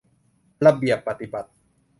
[0.65, 1.49] ระเบียบปฎิบัติ